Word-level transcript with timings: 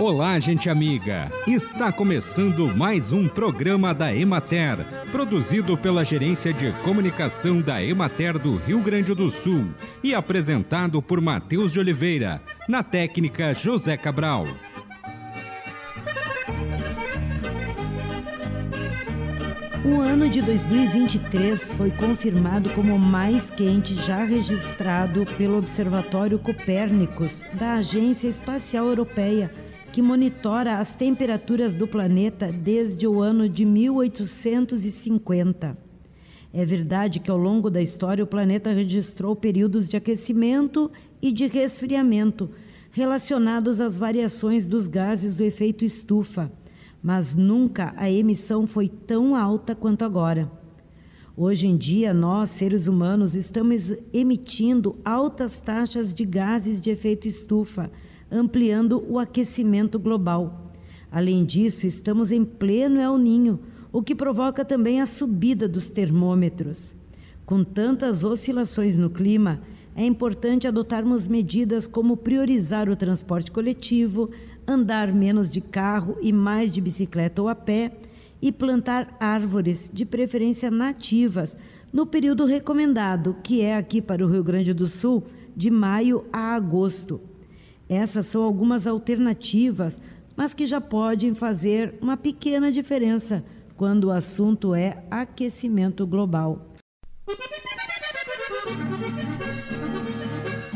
Olá, 0.00 0.38
gente 0.40 0.70
amiga! 0.70 1.30
Está 1.46 1.92
começando 1.92 2.74
mais 2.74 3.12
um 3.12 3.28
programa 3.28 3.92
da 3.92 4.14
Emater, 4.14 4.78
produzido 5.12 5.76
pela 5.76 6.06
Gerência 6.06 6.54
de 6.54 6.72
Comunicação 6.82 7.60
da 7.60 7.84
Emater 7.84 8.38
do 8.38 8.56
Rio 8.56 8.80
Grande 8.80 9.14
do 9.14 9.30
Sul 9.30 9.66
e 10.02 10.14
apresentado 10.14 11.02
por 11.02 11.20
Matheus 11.20 11.70
de 11.70 11.78
Oliveira, 11.78 12.40
na 12.66 12.82
técnica 12.82 13.52
José 13.52 13.94
Cabral. 13.98 14.46
O 19.84 20.00
ano 20.00 20.30
de 20.30 20.40
2023 20.40 21.72
foi 21.72 21.90
confirmado 21.90 22.70
como 22.70 22.94
o 22.94 22.98
mais 22.98 23.50
quente 23.50 23.96
já 23.96 24.24
registrado 24.24 25.26
pelo 25.36 25.58
Observatório 25.58 26.38
Copérnicos 26.38 27.42
da 27.52 27.74
Agência 27.74 28.28
Espacial 28.28 28.86
Europeia 28.86 29.50
que 29.92 30.00
monitora 30.00 30.78
as 30.78 30.92
temperaturas 30.92 31.74
do 31.74 31.86
planeta 31.86 32.52
desde 32.52 33.06
o 33.08 33.20
ano 33.20 33.48
de 33.48 33.64
1850. 33.64 35.76
É 36.52 36.64
verdade 36.64 37.18
que 37.18 37.30
ao 37.30 37.36
longo 37.36 37.68
da 37.68 37.82
história 37.82 38.22
o 38.22 38.26
planeta 38.26 38.72
registrou 38.72 39.34
períodos 39.34 39.88
de 39.88 39.96
aquecimento 39.96 40.90
e 41.20 41.32
de 41.32 41.46
resfriamento 41.46 42.50
relacionados 42.92 43.80
às 43.80 43.96
variações 43.96 44.68
dos 44.68 44.86
gases 44.86 45.36
do 45.36 45.44
efeito 45.44 45.84
estufa, 45.84 46.50
mas 47.02 47.34
nunca 47.34 47.92
a 47.96 48.10
emissão 48.10 48.66
foi 48.66 48.88
tão 48.88 49.34
alta 49.34 49.74
quanto 49.74 50.04
agora. 50.04 50.50
Hoje 51.36 51.66
em 51.66 51.76
dia, 51.76 52.12
nós, 52.12 52.50
seres 52.50 52.86
humanos, 52.86 53.34
estamos 53.34 53.92
emitindo 54.12 54.96
altas 55.04 55.58
taxas 55.58 56.12
de 56.12 56.24
gases 56.24 56.80
de 56.80 56.90
efeito 56.90 57.26
estufa 57.26 57.90
ampliando 58.30 59.04
o 59.08 59.18
aquecimento 59.18 59.98
global. 59.98 60.72
Além 61.10 61.44
disso, 61.44 61.86
estamos 61.86 62.30
em 62.30 62.44
pleno 62.44 63.00
El 63.00 63.18
Ninho, 63.18 63.60
o 63.92 64.02
que 64.02 64.14
provoca 64.14 64.64
também 64.64 65.00
a 65.00 65.06
subida 65.06 65.68
dos 65.68 65.90
termômetros. 65.90 66.94
Com 67.44 67.64
tantas 67.64 68.22
oscilações 68.22 68.96
no 68.96 69.10
clima, 69.10 69.60
é 69.96 70.04
importante 70.04 70.68
adotarmos 70.68 71.26
medidas 71.26 71.86
como 71.86 72.16
priorizar 72.16 72.88
o 72.88 72.94
transporte 72.94 73.50
coletivo, 73.50 74.30
andar 74.66 75.12
menos 75.12 75.50
de 75.50 75.60
carro 75.60 76.16
e 76.22 76.32
mais 76.32 76.70
de 76.70 76.80
bicicleta 76.80 77.42
ou 77.42 77.48
a 77.48 77.54
pé 77.54 77.92
e 78.40 78.52
plantar 78.52 79.16
árvores, 79.18 79.90
de 79.92 80.06
preferência 80.06 80.70
nativas, 80.70 81.56
no 81.92 82.06
período 82.06 82.44
recomendado, 82.44 83.36
que 83.42 83.60
é 83.62 83.76
aqui 83.76 84.00
para 84.00 84.24
o 84.24 84.28
Rio 84.30 84.44
Grande 84.44 84.72
do 84.72 84.86
Sul, 84.86 85.24
de 85.56 85.70
maio 85.70 86.24
a 86.32 86.54
agosto. 86.54 87.20
Essas 87.90 88.26
são 88.26 88.44
algumas 88.44 88.86
alternativas, 88.86 89.98
mas 90.36 90.54
que 90.54 90.64
já 90.64 90.80
podem 90.80 91.34
fazer 91.34 91.92
uma 92.00 92.16
pequena 92.16 92.70
diferença 92.70 93.44
quando 93.76 94.04
o 94.04 94.10
assunto 94.12 94.76
é 94.76 95.02
aquecimento 95.10 96.06
global. 96.06 96.70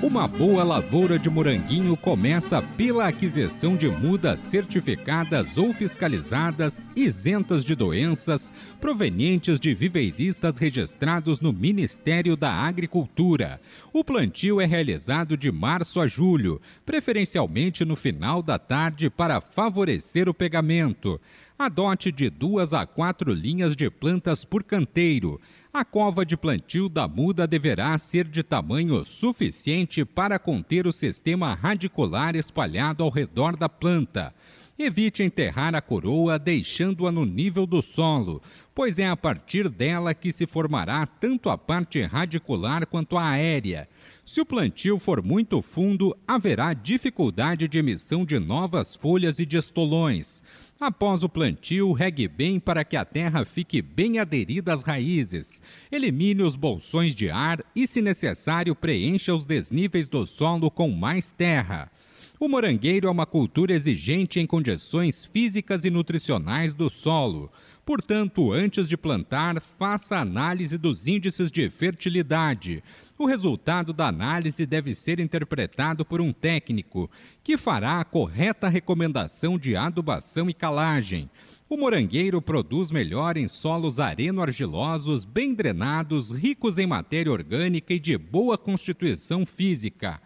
Uma 0.05 0.29
boa 0.29 0.63
lavoura 0.63 1.19
de 1.19 1.31
moranguinho 1.31 1.97
começa 1.97 2.61
pela 2.61 3.09
aquisição 3.09 3.75
de 3.75 3.89
mudas 3.89 4.39
certificadas 4.39 5.57
ou 5.57 5.73
fiscalizadas, 5.73 6.87
isentas 6.95 7.65
de 7.65 7.75
doenças, 7.75 8.53
provenientes 8.79 9.59
de 9.59 9.73
viveiristas 9.73 10.59
registrados 10.59 11.41
no 11.41 11.55
Ministério 11.55 12.37
da 12.37 12.53
Agricultura. 12.53 13.59
O 13.95 14.05
plantio 14.05 14.61
é 14.61 14.67
realizado 14.67 15.39
de 15.39 15.51
março 15.51 15.99
a 15.99 16.07
julho, 16.07 16.61
preferencialmente 16.85 17.83
no 17.83 17.97
final 17.97 18.43
da 18.43 18.59
tarde 18.59 19.09
para 19.09 19.41
favorecer 19.41 20.29
o 20.29 20.35
pegamento. 20.35 21.19
Adote 21.59 22.13
de 22.13 22.29
duas 22.29 22.75
a 22.75 22.85
quatro 22.85 23.33
linhas 23.33 23.75
de 23.75 23.89
plantas 23.89 24.45
por 24.45 24.63
canteiro. 24.63 25.41
A 25.75 25.85
cova 25.85 26.25
de 26.25 26.37
plantio 26.37 26.89
da 26.89 27.09
muda 27.09 27.49
deverá 27.49 27.99
ser 27.99 28.29
de 28.29 28.45
tamanho 28.45 29.05
suficiente 29.05 30.05
para 30.05 30.39
conter 30.39 30.87
o 30.87 30.93
sistema 30.93 31.53
radicular 31.53 32.37
espalhado 32.37 33.03
ao 33.03 33.11
redor 33.11 33.57
da 33.57 33.69
planta. 33.69 34.33
Evite 34.79 35.25
enterrar 35.25 35.75
a 35.75 35.81
coroa 35.81 36.39
deixando-a 36.39 37.11
no 37.11 37.25
nível 37.25 37.67
do 37.67 37.83
solo, 37.83 38.41
pois 38.73 39.01
é 39.01 39.09
a 39.09 39.17
partir 39.17 39.69
dela 39.69 40.15
que 40.15 40.31
se 40.31 40.47
formará 40.47 41.05
tanto 41.09 41.51
a 41.51 41.59
parte 41.59 42.01
radicular 42.03 42.87
quanto 42.87 43.19
a 43.19 43.31
aérea. 43.31 43.89
Se 44.25 44.41
o 44.41 44.47
plantio 44.47 44.99
for 44.99 45.23
muito 45.23 45.61
fundo, 45.61 46.17
haverá 46.27 46.73
dificuldade 46.73 47.69
de 47.69 47.79
emissão 47.79 48.25
de 48.25 48.39
novas 48.39 48.95
folhas 48.95 49.39
e 49.39 49.45
de 49.45 49.59
estolões. 49.59 50.43
Após 50.81 51.23
o 51.23 51.29
plantio, 51.29 51.93
regue 51.93 52.27
bem 52.27 52.59
para 52.59 52.87
que 52.87 52.97
a 52.97 53.05
terra 53.05 53.45
fique 53.45 53.83
bem 53.83 54.19
aderida 54.19 54.73
às 54.73 54.83
raízes. 54.83 55.63
Elimine 55.93 56.43
os 56.43 56.57
bolsões 56.57 57.15
de 57.15 57.29
ar 57.29 57.63
e, 57.77 57.87
se 57.87 58.01
necessário, 58.01 58.75
preencha 58.75 59.35
os 59.35 59.45
desníveis 59.45 60.09
do 60.09 60.25
solo 60.25 60.71
com 60.71 60.89
mais 60.89 61.31
terra. 61.31 61.93
O 62.41 62.49
morangueiro 62.49 63.07
é 63.07 63.11
uma 63.11 63.27
cultura 63.27 63.75
exigente 63.75 64.41
em 64.41 64.47
condições 64.47 65.25
físicas 65.25 65.85
e 65.85 65.91
nutricionais 65.91 66.75
do 66.75 66.89
solo. 66.89 67.53
Portanto, 67.85 68.51
antes 68.51 68.89
de 68.89 68.97
plantar, 68.97 69.61
faça 69.61 70.17
análise 70.17 70.79
dos 70.79 71.07
índices 71.07 71.53
de 71.53 71.69
fertilidade. 71.69 72.83
O 73.19 73.27
resultado 73.27 73.93
da 73.93 74.07
análise 74.07 74.65
deve 74.65 74.95
ser 74.95 75.21
interpretado 75.21 76.03
por 76.03 76.19
um 76.19 76.33
técnico, 76.33 77.11
que 77.43 77.59
fará 77.59 78.01
a 78.01 78.05
correta 78.05 78.71
recomendação 78.71 79.59
de 79.59 79.77
adubação 79.77 80.49
e 80.49 80.55
calagem. 80.55 81.29
O 81.69 81.77
morangueiro 81.77 82.41
produz 82.41 82.91
melhor 82.91 83.37
em 83.37 83.49
solos 83.49 84.01
areno-argilosos, 84.01 85.27
bem 85.27 85.53
drenados, 85.55 86.31
ricos 86.31 86.79
em 86.79 86.87
matéria 86.87 87.33
orgânica 87.33 87.93
e 87.93 88.01
de 88.01 88.17
boa 88.17 88.57
constituição 88.57 89.45
física. 89.45 90.23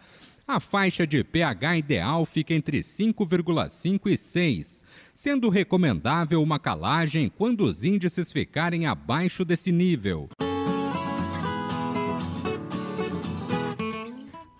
A 0.51 0.59
faixa 0.59 1.05
de 1.05 1.23
pH 1.23 1.77
ideal 1.77 2.25
fica 2.25 2.55
entre 2.55 2.79
5,5 2.79 4.07
e 4.07 4.17
6, 4.17 4.83
sendo 5.13 5.47
recomendável 5.47 6.41
uma 6.41 6.57
calagem 6.57 7.29
quando 7.29 7.63
os 7.63 7.83
índices 7.83 8.31
ficarem 8.31 8.87
abaixo 8.87 9.45
desse 9.45 9.71
nível. 9.71 10.27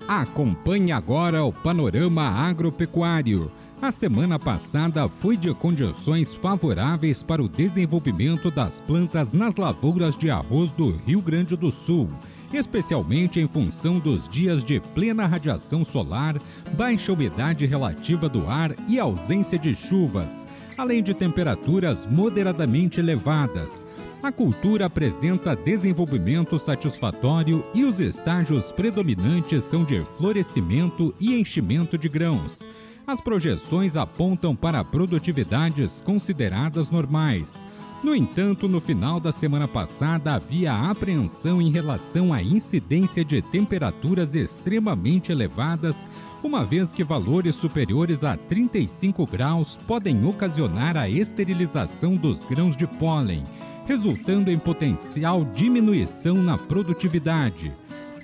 Acompanhe 0.08 0.92
agora 0.92 1.44
o 1.44 1.52
panorama 1.52 2.22
agropecuário. 2.22 3.52
A 3.82 3.92
semana 3.92 4.38
passada 4.38 5.08
foi 5.08 5.36
de 5.36 5.52
condições 5.56 6.36
favoráveis 6.36 7.24
para 7.24 7.42
o 7.42 7.50
desenvolvimento 7.50 8.52
das 8.52 8.80
plantas 8.80 9.34
nas 9.34 9.56
lavouras 9.56 10.16
de 10.16 10.30
arroz 10.30 10.72
do 10.72 10.92
Rio 10.98 11.20
Grande 11.20 11.56
do 11.56 11.72
Sul 11.72 12.08
especialmente 12.54 13.40
em 13.40 13.48
função 13.48 14.00
dos 14.00 14.28
dias 14.28 14.64
de 14.64 14.80
plena 14.80 15.26
radiação 15.26 15.86
solar, 15.86 16.36
baixa 16.74 17.14
umidade 17.14 17.66
relativa 17.66 18.28
do 18.28 18.48
ar 18.48 18.76
e 18.88 19.00
ausência 19.00 19.58
de 19.58 19.76
chuvas, 19.76 20.48
além 20.78 21.04
de 21.04 21.14
temperaturas 21.14 22.06
moderadamente 22.08 23.00
elevadas. 23.00 23.86
A 24.22 24.32
cultura 24.32 24.88
apresenta 24.88 25.56
desenvolvimento 25.56 26.60
satisfatório 26.60 27.64
e 27.74 27.86
os 27.86 28.00
estágios 28.00 28.72
predominantes 28.72 29.64
são 29.64 29.86
de 29.86 30.04
florescimento 30.18 31.14
e 31.20 31.40
enchimento 31.40 31.98
de 31.98 32.10
grãos. 32.10 32.70
As 33.08 33.22
projeções 33.22 33.96
apontam 33.96 34.56
para 34.56 34.84
produtividades 34.84 36.02
consideradas 36.02 36.90
normais. 36.90 37.66
No 38.02 38.16
entanto, 38.16 38.66
no 38.70 38.80
final 38.80 39.20
da 39.20 39.30
semana 39.30 39.68
passada 39.68 40.34
havia 40.34 40.74
apreensão 40.74 41.62
em 41.62 41.70
relação 41.70 42.34
à 42.34 42.42
incidência 42.42 43.26
de 43.26 43.42
temperaturas 43.42 44.36
extremamente 44.36 45.34
elevadas, 45.34 46.08
uma 46.42 46.64
vez 46.64 46.94
que 46.94 47.04
valores 47.04 47.56
superiores 47.56 48.24
a 48.24 48.38
35 48.38 49.26
graus 49.26 49.78
podem 49.86 50.26
ocasionar 50.26 50.96
a 50.96 51.10
esterilização 51.10 52.16
dos 52.16 52.46
grãos 52.46 52.78
de 52.78 52.88
pólen, 52.88 53.44
resultando 53.86 54.50
em 54.50 54.58
potencial 54.58 55.44
diminuição 55.44 56.36
na 56.36 56.58
produtividade. 56.58 57.74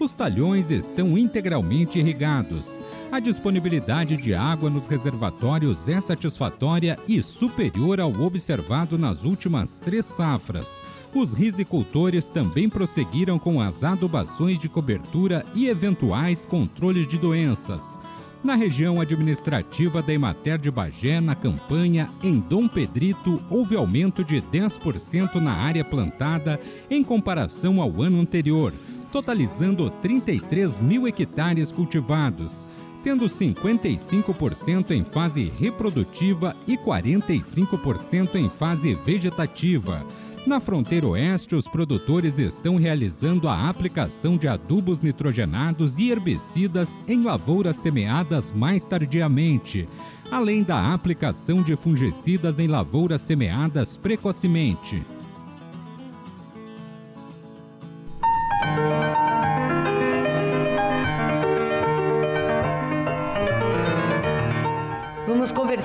Os 0.06 0.14
talhões 0.14 0.70
estão 0.70 1.18
integralmente 1.18 1.98
irrigados. 1.98 2.80
A 3.12 3.20
disponibilidade 3.20 4.16
de 4.16 4.36
água 4.36 4.70
nos 4.70 4.86
reservatórios 4.86 5.88
é 5.88 6.00
satisfatória 6.00 6.96
e 7.08 7.24
superior 7.24 8.00
ao 8.00 8.14
observado 8.22 9.00
nas 9.00 9.24
últimas 9.24 9.80
três 9.80 10.06
safras. 10.06 10.84
Os 11.12 11.34
risicultores 11.34 12.30
também 12.30 12.70
prosseguiram 12.70 13.40
com 13.40 13.60
as 13.60 13.84
adubações 13.84 14.60
de 14.60 14.70
cobertura 14.70 15.44
e 15.56 15.68
eventuais 15.68 16.46
controles 16.46 17.08
de 17.08 17.18
doenças. 17.18 18.00
Na 18.44 18.54
região 18.54 19.02
administrativa 19.02 20.04
da 20.04 20.14
Emater 20.14 20.60
de 20.60 20.70
Bagé, 20.70 21.20
na 21.20 21.34
campanha, 21.34 22.12
em 22.22 22.40
Dom 22.40 22.68
Pedrito, 22.68 23.44
houve 23.50 23.76
aumento 23.76 24.24
de 24.24 24.40
10% 24.40 25.38
na 25.42 25.54
área 25.54 25.84
plantada 25.84 26.62
em 26.92 27.04
comparação 27.04 27.82
ao 27.82 28.04
ano 28.04 28.22
anterior 28.22 28.72
totalizando 29.16 29.90
33 29.90 30.78
mil 30.78 31.08
hectares 31.08 31.72
cultivados, 31.72 32.68
sendo 32.94 33.28
55% 33.28 34.92
em 34.92 35.06
fase 35.06 35.54
reprodutiva 35.58 36.54
e 36.68 36.76
45% 36.78 38.36
em 38.36 38.50
fase 38.50 38.94
vegetativa. 38.94 40.06
Na 40.46 40.60
fronteira 40.60 41.08
oeste, 41.08 41.56
os 41.56 41.66
produtores 41.66 42.38
estão 42.38 42.76
realizando 42.76 43.48
a 43.48 43.70
aplicação 43.70 44.36
de 44.36 44.50
adubos 44.50 45.00
nitrogenados 45.00 45.98
e 45.98 46.12
herbicidas 46.12 47.00
em 47.08 47.24
lavouras 47.24 47.78
semeadas 47.78 48.52
mais 48.52 48.86
tardiamente, 48.86 49.88
além 50.30 50.62
da 50.62 50.94
aplicação 50.94 51.62
de 51.62 51.78
fungicidas 51.78 52.60
em 52.60 52.68
lavouras 52.68 53.22
semeadas 53.22 53.96
precocemente. 53.96 55.06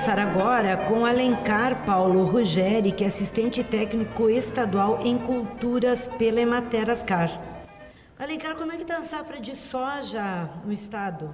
Conversar 0.01 0.17
agora 0.17 0.77
com 0.87 1.05
Alencar 1.05 1.85
Paulo 1.85 2.23
Ruggeri, 2.23 2.91
que 2.91 3.03
é 3.03 3.07
assistente 3.07 3.63
técnico 3.63 4.31
estadual 4.31 4.99
em 5.03 5.15
culturas 5.15 6.07
pela 6.07 6.41
Emater 6.41 6.89
Ascar. 6.89 7.29
Alencar, 8.17 8.55
como 8.55 8.71
é 8.71 8.77
que 8.77 8.81
está 8.81 8.97
a 8.97 9.03
safra 9.03 9.39
de 9.39 9.55
soja 9.55 10.49
no 10.65 10.73
estado? 10.73 11.29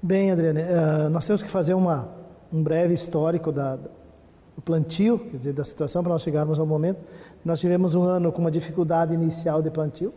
Bem, 0.00 0.30
Adriane, 0.30 0.60
uh, 0.60 1.10
nós 1.10 1.26
temos 1.26 1.42
que 1.42 1.48
fazer 1.48 1.74
uma, 1.74 2.08
um 2.52 2.62
breve 2.62 2.94
histórico 2.94 3.50
da, 3.50 3.74
do 3.74 4.62
plantio, 4.64 5.18
quer 5.18 5.38
dizer, 5.38 5.52
da 5.52 5.64
situação 5.64 6.04
para 6.04 6.12
nós 6.12 6.22
chegarmos 6.22 6.60
ao 6.60 6.66
momento. 6.66 7.00
Nós 7.44 7.58
tivemos 7.58 7.96
um 7.96 8.04
ano 8.04 8.30
com 8.30 8.40
uma 8.40 8.50
dificuldade 8.52 9.12
inicial 9.12 9.60
de 9.60 9.72
plantio, 9.72 10.14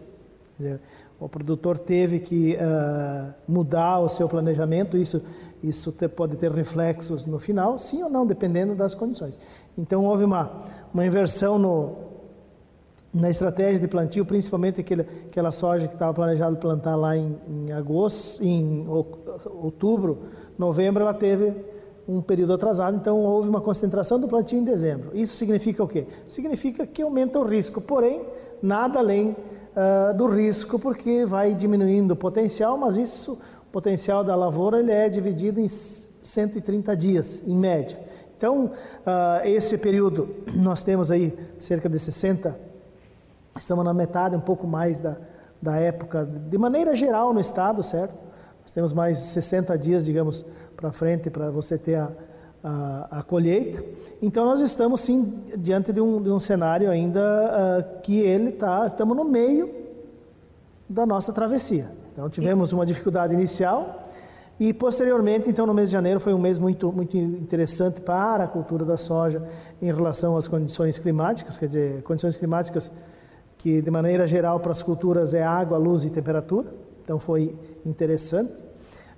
o 1.20 1.30
produtor 1.30 1.78
teve 1.78 2.20
que 2.20 2.56
uh, 2.56 3.34
mudar 3.48 4.00
o 4.00 4.10
seu 4.10 4.28
planejamento, 4.28 4.98
isso, 4.98 5.22
isso 5.64 5.94
pode 6.16 6.36
ter 6.38 6.52
reflexos 6.52 7.26
no 7.26 7.40
final, 7.40 7.78
sim 7.78 8.04
ou 8.04 8.10
não, 8.10 8.26
dependendo 8.26 8.76
das 8.76 8.94
condições. 8.94 9.38
Então, 9.78 10.06
houve 10.06 10.24
uma, 10.24 10.64
uma 10.94 11.06
inversão 11.06 11.58
no, 11.58 11.96
na 13.14 13.30
estratégia 13.30 13.80
de 13.80 13.88
plantio, 13.88 14.26
principalmente 14.26 14.82
aquele, 14.82 15.02
aquela 15.02 15.52
soja 15.52 15.88
que 15.88 15.94
estava 15.94 16.14
planejado 16.14 16.58
plantar 16.58 16.96
lá 16.96 17.16
em, 17.16 17.40
em 17.48 17.72
agosto, 17.72 18.44
em 18.44 18.86
outubro, 18.88 20.24
novembro, 20.58 21.04
ela 21.04 21.14
teve 21.14 21.54
um 22.08 22.22
período 22.22 22.54
atrasado, 22.54 22.96
então 22.96 23.20
houve 23.20 23.50
uma 23.50 23.62
concentração 23.62 24.20
do 24.20 24.28
plantio 24.28 24.60
em 24.60 24.64
dezembro. 24.64 25.10
Isso 25.14 25.38
significa 25.38 25.84
o 25.84 25.88
quê? 25.88 26.06
Significa 26.28 26.86
que 26.86 27.02
aumenta 27.02 27.40
o 27.40 27.44
risco, 27.44 27.82
porém, 27.82 28.26
nada 28.62 29.00
além 29.00 29.36
uh, 29.76 30.14
do 30.14 30.28
risco, 30.28 30.80
porque 30.80 31.26
vai 31.26 31.54
diminuindo 31.54 32.12
o 32.12 32.16
potencial, 32.16 32.78
mas 32.78 32.98
isso, 32.98 33.34
o 33.34 33.72
potencial 33.72 34.24
da 34.24 34.36
lavoura, 34.36 34.80
ele 34.80 34.92
é 34.92 35.10
dividido 35.10 35.60
em 35.60 35.68
130 35.68 36.96
dias, 36.96 37.44
em 37.46 37.56
média. 37.56 38.00
Então, 38.38 38.66
uh, 38.66 39.46
esse 39.46 39.78
período, 39.78 40.30
nós 40.56 40.82
temos 40.82 41.12
aí 41.12 41.38
cerca 41.60 41.90
de 41.90 42.00
60, 42.00 42.58
estamos 43.58 43.86
na 43.86 43.94
metade, 43.94 44.36
um 44.36 44.42
pouco 44.42 44.66
mais 44.66 45.00
da, 45.00 45.18
da 45.62 45.78
época, 45.78 46.26
de 46.26 46.58
maneira 46.58 46.96
geral 46.96 47.34
no 47.34 47.40
estado, 47.40 47.84
certo? 47.84 48.16
Nós 48.62 48.72
temos 48.72 48.94
mais 48.94 49.20
60 49.20 49.78
dias, 49.78 50.06
digamos, 50.06 50.46
para 50.76 50.92
frente 50.92 51.30
para 51.30 51.52
você 51.52 51.78
ter 51.78 51.96
a, 51.96 52.12
a, 52.66 53.20
a, 53.20 53.24
colheita. 53.24 53.84
Então 54.20 54.44
nós 54.44 54.60
estamos 54.60 55.02
sim 55.02 55.32
diante 55.56 55.94
de 55.94 56.02
um, 56.02 56.20
de 56.20 56.32
um 56.32 56.40
cenário 56.40 56.90
ainda 56.90 57.22
uh, 57.22 58.02
que 58.02 58.20
ele 58.20 58.50
está, 58.50 58.88
estamos 58.88 59.16
no 59.16 59.24
meio 59.24 59.70
da 60.90 61.06
nossa 61.06 61.32
travessia. 61.32 61.92
Então 62.12 62.28
tivemos 62.28 62.74
uma 62.74 62.84
dificuldade 62.84 63.36
inicial 63.36 64.04
e 64.60 64.74
posteriormente, 64.74 65.48
então 65.48 65.68
no 65.68 65.76
mês 65.76 65.90
de 65.90 65.94
janeiro 65.94 66.20
foi 66.20 66.34
um 66.34 66.40
mês 66.40 66.58
muito 66.58 66.92
muito 66.92 67.16
interessante 67.16 68.02
para 68.02 68.46
a 68.46 68.48
cultura 68.48 68.84
da 68.84 68.98
soja 68.98 69.44
em 69.80 69.86
relação 69.86 70.36
às 70.36 70.48
condições 70.48 70.98
climáticas, 70.98 71.60
quer 71.60 71.68
dizer, 71.68 72.02
condições 72.02 72.36
climáticas 72.36 72.92
que 73.60 73.80
de 73.80 73.92
maneira 73.92 74.26
geral 74.26 74.60
para 74.60 74.72
as 74.72 74.82
culturas 74.82 75.36
é 75.36 75.44
água, 75.44 75.78
luz 75.78 76.04
e 76.04 76.10
temperatura. 76.10 76.74
Então 77.04 77.20
foi 77.20 77.56
interessante 77.86 78.65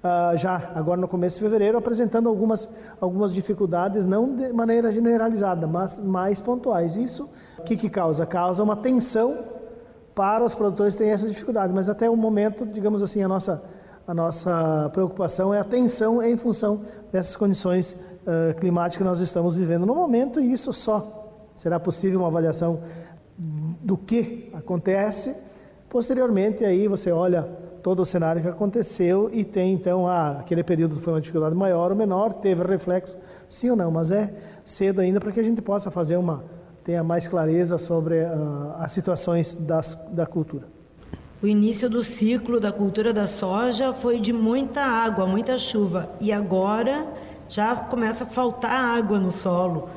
uh, 0.03 0.37
já 0.37 0.71
agora 0.75 0.99
no 0.99 1.07
começo 1.07 1.37
de 1.37 1.43
fevereiro, 1.43 1.77
apresentando 1.77 2.29
algumas, 2.29 2.67
algumas 2.99 3.33
dificuldades, 3.33 4.05
não 4.05 4.35
de 4.35 4.51
maneira 4.53 4.91
generalizada, 4.91 5.67
mas 5.67 5.99
mais 5.99 6.41
pontuais. 6.41 6.95
Isso 6.95 7.29
o 7.57 7.63
que, 7.63 7.75
que 7.75 7.89
causa? 7.89 8.25
Causa 8.25 8.63
uma 8.63 8.75
tensão 8.75 9.37
para 10.13 10.43
os 10.43 10.55
produtores 10.55 10.95
que 10.95 11.03
têm 11.03 11.11
essa 11.11 11.27
dificuldade, 11.27 11.73
mas 11.73 11.87
até 11.89 12.09
o 12.09 12.15
momento, 12.15 12.65
digamos 12.65 13.01
assim, 13.03 13.21
a 13.21 13.27
nossa, 13.27 13.63
a 14.07 14.13
nossa 14.13 14.89
preocupação 14.91 15.53
é 15.53 15.59
a 15.59 15.63
tensão 15.63 16.23
em 16.23 16.35
função 16.37 16.81
dessas 17.11 17.35
condições 17.35 17.93
uh, 17.93 18.59
climáticas 18.59 18.97
que 18.97 19.03
nós 19.03 19.19
estamos 19.19 19.55
vivendo 19.55 19.85
no 19.85 19.93
momento, 19.93 20.39
e 20.39 20.51
isso 20.51 20.73
só 20.73 21.27
será 21.53 21.79
possível 21.79 22.19
uma 22.19 22.27
avaliação 22.27 22.79
do 23.37 23.95
que 23.95 24.49
acontece. 24.53 25.35
Posteriormente, 25.87 26.65
aí 26.65 26.87
você 26.87 27.11
olha 27.11 27.47
todo 27.87 28.01
o 28.01 28.05
cenário 28.05 28.41
que 28.41 28.49
aconteceu 28.49 29.29
e 29.31 29.45
tem 29.45 29.71
então 29.71 30.05
aquele 30.09 30.61
período 30.61 30.97
foi 30.97 31.13
uma 31.13 31.21
dificuldade 31.21 31.55
maior 31.55 31.89
ou 31.89 31.95
menor, 31.95 32.33
teve 32.33 32.61
reflexo, 32.63 33.17
sim 33.47 33.69
ou 33.69 33.77
não, 33.77 33.89
mas 33.89 34.11
é 34.11 34.33
cedo 34.65 34.99
ainda 34.99 35.21
para 35.21 35.31
que 35.31 35.39
a 35.39 35.43
gente 35.43 35.61
possa 35.61 35.89
fazer 35.89 36.17
uma 36.17 36.43
tenha 36.83 37.01
mais 37.01 37.29
clareza 37.29 37.77
sobre 37.77 38.15
uh, 38.15 38.73
as 38.75 38.91
situações 38.91 39.55
das, 39.55 39.97
da 40.11 40.25
cultura. 40.25 40.67
O 41.41 41.47
início 41.47 41.89
do 41.89 42.03
ciclo 42.03 42.59
da 42.59 42.73
cultura 42.73 43.13
da 43.13 43.25
soja 43.25 43.93
foi 43.93 44.19
de 44.19 44.33
muita 44.33 44.81
água, 44.81 45.25
muita 45.25 45.57
chuva, 45.57 46.09
e 46.19 46.33
agora 46.33 47.07
já 47.47 47.73
começa 47.73 48.25
a 48.25 48.27
faltar 48.27 48.97
água 48.97 49.17
no 49.17 49.31
solo, 49.31 49.87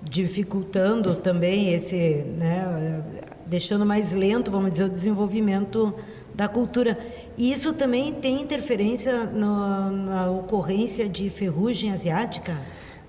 dificultando 0.00 1.16
também 1.16 1.74
esse, 1.74 2.24
né, 2.38 3.02
deixando 3.44 3.84
mais 3.84 4.12
lento, 4.12 4.52
vamos 4.52 4.70
dizer, 4.70 4.84
o 4.84 4.88
desenvolvimento 4.88 5.92
da 6.40 6.48
cultura. 6.48 6.96
E 7.40 7.50
isso 7.50 7.72
também 7.72 8.12
tem 8.12 8.42
interferência 8.42 9.24
no, 9.24 9.90
na 9.90 10.30
ocorrência 10.30 11.08
de 11.08 11.30
ferrugem 11.30 11.90
asiática? 11.90 12.54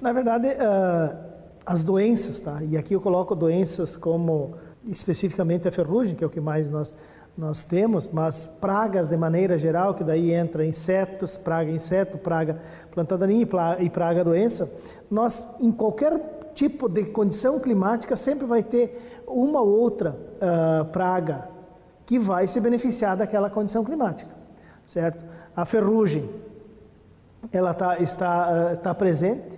Na 0.02 0.14
verdade, 0.14 0.48
uh, 0.48 1.18
as 1.66 1.84
doenças, 1.84 2.40
tá? 2.40 2.62
E 2.64 2.78
aqui 2.78 2.94
eu 2.94 3.02
coloco 3.02 3.36
doenças 3.36 3.98
como 3.98 4.54
especificamente 4.86 5.68
a 5.68 5.72
ferrugem, 5.72 6.16
que 6.16 6.24
é 6.24 6.28
o 6.28 6.30
que 6.30 6.40
mais 6.40 6.70
nós 6.70 6.94
nós 7.38 7.62
temos, 7.62 8.08
mas 8.08 8.46
pragas 8.46 9.10
de 9.10 9.18
maneira 9.18 9.58
geral, 9.58 9.96
que 9.96 10.04
daí 10.04 10.32
entra 10.32 10.66
insetos, 10.66 11.38
praga 11.38 11.70
inseto, 11.70 12.18
praga 12.18 12.60
planta 12.90 13.18
daninha 13.18 13.48
e 13.80 13.90
praga 13.90 14.24
doença, 14.24 14.72
nós 15.10 15.48
em 15.60 15.72
qualquer 15.72 16.52
tipo 16.54 16.88
de 16.88 17.04
condição 17.06 17.60
climática 17.60 18.16
sempre 18.16 18.46
vai 18.46 18.64
ter 18.64 18.98
uma 19.28 19.60
ou 19.60 19.68
outra 19.68 20.12
uh, 20.12 20.86
praga 20.86 21.50
que 22.12 22.20
vai 22.20 22.46
se 22.46 22.60
beneficiar 22.60 23.16
daquela 23.16 23.50
condição 23.50 23.86
climática, 23.86 24.30
certo? 24.86 25.24
A 25.56 25.64
ferrugem, 25.64 26.30
ela 27.54 27.74
tá, 27.74 28.00
está, 28.00 28.74
está 28.74 28.94
presente 28.94 29.58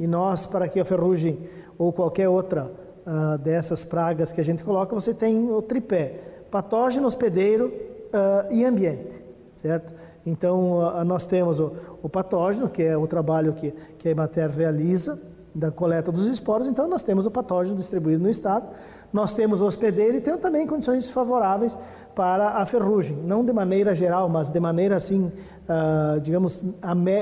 e 0.00 0.08
nós, 0.08 0.44
para 0.44 0.66
que 0.66 0.80
a 0.80 0.84
ferrugem 0.84 1.38
ou 1.78 1.92
qualquer 1.92 2.28
outra 2.28 2.72
uh, 3.06 3.38
dessas 3.38 3.84
pragas 3.84 4.32
que 4.32 4.40
a 4.40 4.44
gente 4.44 4.64
coloca, 4.64 4.92
você 4.92 5.14
tem 5.14 5.48
o 5.52 5.62
tripé: 5.62 6.18
patógeno, 6.50 7.06
hospedeiro 7.06 7.66
uh, 7.66 8.52
e 8.52 8.64
ambiente, 8.64 9.22
certo? 9.54 9.94
Então, 10.26 10.80
uh, 10.80 11.04
nós 11.04 11.24
temos 11.24 11.60
o, 11.60 11.72
o, 12.02 12.08
patógeno, 12.08 12.68
que 12.68 12.82
é 12.82 12.96
o 12.96 13.06
trabalho 13.06 13.52
que, 13.52 13.70
que 13.96 14.08
a 14.08 14.10
Emater 14.10 14.50
realiza, 14.50 15.22
da 15.54 15.70
coleta 15.70 16.10
dos 16.10 16.26
esporos, 16.26 16.66
então 16.66 16.88
nós 16.88 17.02
temos 17.02 17.26
o 17.26 17.30
patógeno 17.30 17.76
distribuído 17.76 18.22
no 18.22 18.30
estado, 18.30 18.68
nós 19.12 19.34
temos 19.34 19.60
o 19.60 19.66
hospedeiro 19.66 20.16
e 20.16 20.20
temos 20.20 20.40
também 20.40 20.66
condições 20.66 21.08
favoráveis 21.10 21.76
para 22.14 22.50
a 22.56 22.66
ferrugem, 22.66 23.16
não 23.18 23.44
de 23.44 23.52
maneira 23.52 23.94
geral, 23.94 24.28
mas 24.28 24.48
de 24.48 24.58
maneira 24.58 24.96
assim, 24.96 25.26
uh, 25.26 26.20
digamos, 26.20 26.64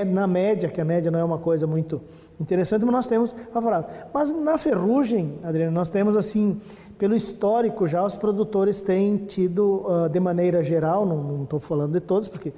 na 0.07 0.27
média, 0.27 0.69
que 0.69 0.79
a 0.79 0.85
média 0.85 1.11
não 1.11 1.19
é 1.19 1.23
uma 1.23 1.39
coisa 1.39 1.67
muito 1.67 2.01
interessante, 2.39 2.83
mas 2.85 2.93
nós 2.93 3.07
temos 3.07 3.35
favorável. 3.51 3.89
Mas 4.13 4.31
na 4.31 4.57
ferrugem, 4.57 5.37
Adriano, 5.43 5.71
nós 5.73 5.89
temos 5.89 6.15
assim, 6.15 6.59
pelo 6.97 7.15
histórico 7.15 7.85
já, 7.87 8.03
os 8.03 8.15
produtores 8.15 8.81
têm 8.81 9.17
tido, 9.17 9.85
uh, 9.85 10.09
de 10.09 10.19
maneira 10.19 10.63
geral, 10.63 11.05
não 11.05 11.43
estou 11.43 11.59
falando 11.59 11.93
de 11.93 11.99
todos, 11.99 12.27
porque 12.27 12.53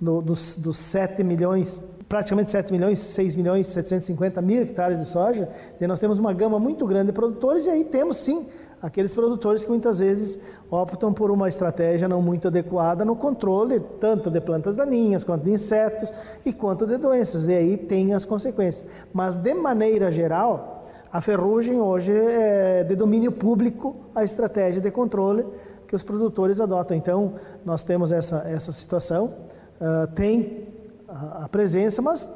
no, 0.00 0.20
dos, 0.20 0.56
dos 0.56 0.76
7 0.76 1.24
milhões 1.24 1.80
praticamente 2.14 2.48
7 2.52 2.72
milhões, 2.72 3.00
6 3.00 3.34
milhões 3.34 3.66
750 3.66 4.40
mil 4.40 4.62
hectares 4.62 5.00
de 5.00 5.04
soja, 5.04 5.48
e 5.80 5.84
nós 5.84 5.98
temos 5.98 6.16
uma 6.16 6.32
gama 6.32 6.60
muito 6.60 6.86
grande 6.86 7.06
de 7.06 7.12
produtores, 7.12 7.66
e 7.66 7.70
aí 7.70 7.82
temos 7.82 8.18
sim 8.18 8.46
aqueles 8.80 9.12
produtores 9.12 9.64
que 9.64 9.68
muitas 9.68 9.98
vezes 9.98 10.38
optam 10.70 11.12
por 11.12 11.28
uma 11.32 11.48
estratégia 11.48 12.06
não 12.06 12.22
muito 12.22 12.46
adequada 12.46 13.04
no 13.04 13.16
controle 13.16 13.80
tanto 13.98 14.30
de 14.30 14.40
plantas 14.40 14.76
daninhas, 14.76 15.24
quanto 15.24 15.42
de 15.42 15.50
insetos 15.50 16.12
e 16.46 16.52
quanto 16.52 16.86
de 16.86 16.98
doenças, 16.98 17.46
e 17.46 17.52
aí 17.52 17.76
tem 17.76 18.14
as 18.14 18.24
consequências. 18.24 18.88
Mas 19.12 19.34
de 19.34 19.52
maneira 19.52 20.08
geral, 20.12 20.84
A 21.10 21.20
ferrugem 21.20 21.80
hoje 21.80 22.12
é 22.12 22.82
de 22.82 22.96
domínio 22.96 23.30
público 23.30 23.94
a 24.12 24.24
estratégia 24.24 24.80
de 24.80 24.90
controle 24.90 25.46
que 25.86 25.94
os 25.94 26.02
produtores 26.02 26.60
adotam. 26.60 26.96
Então, 26.96 27.34
nós 27.64 27.84
temos 27.84 28.10
essa, 28.10 28.38
essa 28.48 28.72
situação, 28.72 29.32
uh, 29.80 30.12
tem 30.12 30.73
a, 31.14 31.44
a 31.44 31.48
presença, 31.48 32.02
mas 32.02 32.28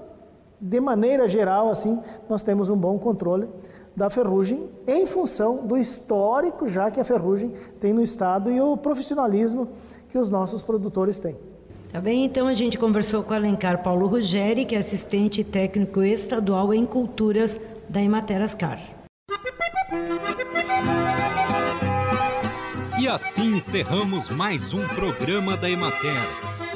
de 0.61 0.81
maneira 0.81 1.29
geral, 1.29 1.71
assim, 1.71 2.01
nós 2.29 2.43
temos 2.43 2.69
um 2.69 2.77
bom 2.77 2.99
controle 2.99 3.49
da 3.95 4.09
ferrugem 4.09 4.71
em 4.87 5.07
função 5.07 5.67
do 5.67 5.77
histórico 5.77 6.69
já 6.69 6.91
que 6.91 7.01
a 7.01 7.05
ferrugem 7.05 7.53
tem 7.81 7.93
no 7.93 8.03
estado 8.03 8.51
e 8.51 8.61
o 8.61 8.77
profissionalismo 8.77 9.69
que 10.09 10.17
os 10.17 10.31
nossos 10.31 10.63
produtores 10.63 11.19
têm. 11.19 11.37
Tá 11.91 12.01
bem, 12.01 12.25
então 12.25 12.47
a 12.47 12.55
gente 12.55 12.79
conversou 12.79 13.23
com 13.23 13.33
o 13.33 13.37
Alencar 13.37 13.83
Paulo 13.83 14.07
Ruggeri, 14.07 14.65
que 14.65 14.77
é 14.77 14.79
assistente 14.79 15.43
técnico 15.43 16.03
estadual 16.03 16.73
em 16.73 16.85
culturas 16.85 17.59
da 17.89 18.01
Ematerascar. 18.01 18.79
E 23.01 23.09
assim 23.09 23.57
encerramos 23.57 24.29
mais 24.29 24.75
um 24.75 24.87
programa 24.89 25.57
da 25.57 25.71
Emater. 25.71 26.48